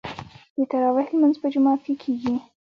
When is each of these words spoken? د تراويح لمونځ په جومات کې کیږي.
د 0.57 0.59
تراويح 0.71 1.07
لمونځ 1.13 1.35
په 1.41 1.47
جومات 1.53 1.79
کې 1.85 1.93
کیږي. 2.03 2.35